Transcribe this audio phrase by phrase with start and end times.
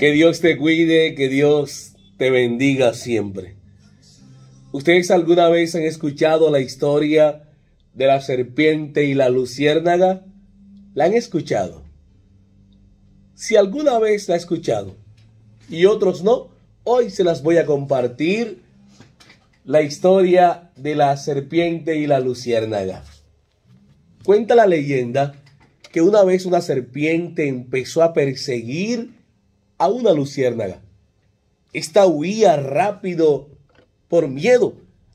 [0.00, 3.56] Que Dios te cuide, que Dios te bendiga siempre.
[4.72, 7.50] ¿Ustedes alguna vez han escuchado la historia
[7.92, 10.24] de la serpiente y la luciérnaga?
[10.94, 11.82] ¿La han escuchado?
[13.34, 14.96] Si alguna vez la han escuchado
[15.68, 16.48] y otros no,
[16.84, 18.62] hoy se las voy a compartir
[19.66, 23.04] la historia de la serpiente y la luciérnaga.
[24.24, 25.34] Cuenta la leyenda
[25.92, 29.19] que una vez una serpiente empezó a perseguir
[29.80, 30.82] a una luciérnaga.
[31.72, 33.48] Esta huía rápido
[34.08, 34.74] por miedo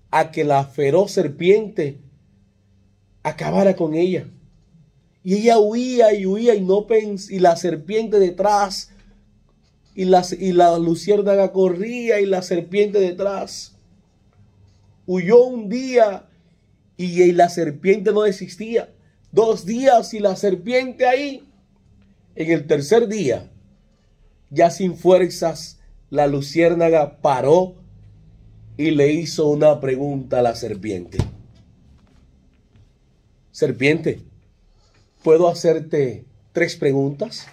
[0.09, 1.99] a que la feroz serpiente
[3.21, 4.25] acabara con ella.
[5.23, 8.89] Y ella huía y huía y no pens y la serpiente detrás
[9.93, 13.75] y la, y la luciérnaga corría y la serpiente detrás.
[15.05, 16.25] Huyó un día
[16.97, 18.89] y, y la serpiente no existía.
[19.31, 21.43] Dos días y la serpiente ahí.
[22.35, 23.51] En el tercer día,
[24.49, 27.75] ya sin fuerzas, la luciérnaga paró
[28.77, 31.17] y le hizo una pregunta a la serpiente.
[33.51, 34.21] Serpiente,
[35.23, 37.47] ¿puedo hacerte tres preguntas?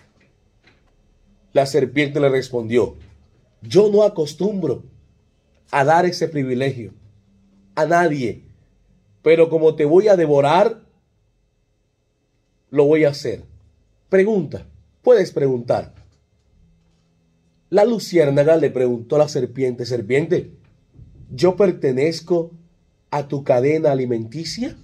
[1.53, 2.97] La serpiente le respondió,
[3.63, 4.85] yo no acostumbro
[5.71, 6.93] a dar ese privilegio
[7.75, 8.45] a nadie,
[9.23, 10.83] pero como te voy a devorar,
[12.71, 13.45] lo voy a hacer.
[14.09, 14.67] Pregunta,
[15.03, 16.02] puedes preguntar.
[17.73, 20.51] La luciérnaga le preguntó a la serpiente, serpiente,
[21.31, 22.51] ¿yo pertenezco
[23.11, 24.77] a tu cadena alimenticia?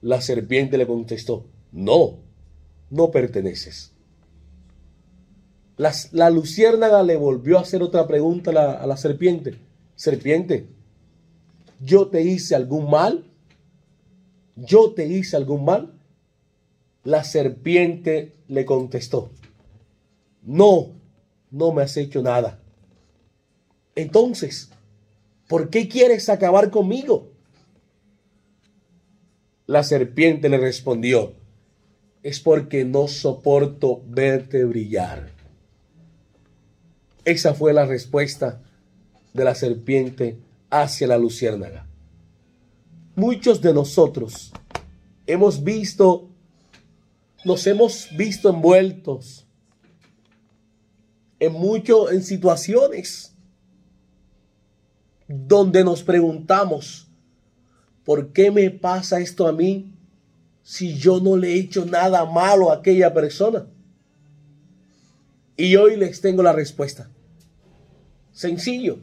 [0.00, 2.20] La serpiente le contestó, no,
[2.88, 3.92] no perteneces.
[5.76, 9.58] La, luciérnaga le volvió a hacer otra pregunta a la, a la serpiente.
[9.96, 10.70] Serpiente,
[11.78, 13.26] ¿yo te hice algún mal?
[14.56, 15.92] ¿Yo te hice algún mal?
[17.04, 19.30] La serpiente le contestó,
[20.42, 20.97] no,
[21.50, 22.60] no me has hecho nada.
[23.94, 24.70] Entonces,
[25.48, 27.32] ¿por qué quieres acabar conmigo?
[29.66, 31.34] La serpiente le respondió,
[32.22, 35.30] es porque no soporto verte brillar.
[37.24, 38.62] Esa fue la respuesta
[39.34, 40.38] de la serpiente
[40.70, 41.86] hacia la luciérnaga.
[43.16, 44.52] Muchos de nosotros
[45.26, 46.30] hemos visto,
[47.44, 49.47] nos hemos visto envueltos
[51.40, 53.34] en mucho, en situaciones
[55.28, 57.08] donde nos preguntamos,
[58.04, 59.92] ¿por qué me pasa esto a mí
[60.62, 63.66] si yo no le he hecho nada malo a aquella persona?
[65.56, 67.10] Y hoy les tengo la respuesta.
[68.32, 68.98] Sencillo,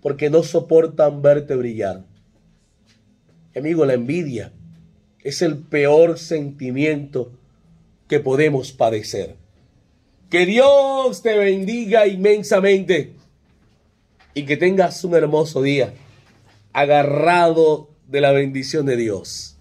[0.00, 2.04] porque no soportan verte brillar.
[3.54, 4.52] Amigo, la envidia
[5.22, 7.30] es el peor sentimiento
[8.08, 9.36] que podemos padecer.
[10.32, 13.12] Que Dios te bendiga inmensamente
[14.32, 15.92] y que tengas un hermoso día
[16.72, 19.56] agarrado de la bendición de Dios.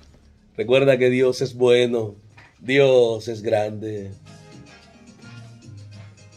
[0.56, 2.16] Recuerda que Dios es bueno,
[2.62, 4.12] Dios es grande.